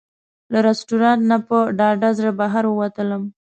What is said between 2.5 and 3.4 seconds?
ووتلم.